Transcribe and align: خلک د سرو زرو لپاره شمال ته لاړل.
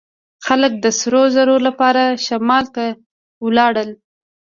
خلک 0.45 0.73
د 0.79 0.85
سرو 0.99 1.23
زرو 1.35 1.55
لپاره 1.67 2.03
شمال 2.25 2.65
ته 2.75 2.83
لاړل. 3.57 3.89